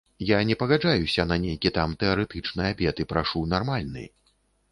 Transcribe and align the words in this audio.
Я 0.27 0.37
не 0.49 0.55
пагаджаюся 0.61 1.25
на 1.31 1.37
нейкі 1.43 1.71
там 1.75 1.93
тэарэтычны 2.03 2.63
абед 2.71 2.95
і 3.05 3.09
прашу 3.11 3.45
нармальны. 3.55 4.07